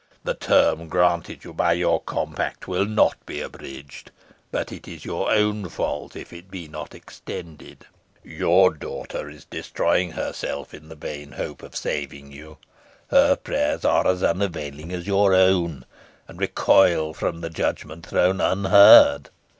[0.23, 4.09] "The term granted you by your compact will not be abridged,
[4.51, 7.85] but it is your own fault if it be not extended.
[8.23, 12.57] Your daughter is destroying herself in the vain hope of saving you.
[13.11, 15.85] Her prayers are unavailing as your own,
[16.27, 19.29] and recoil from the Judgment Throne unheard.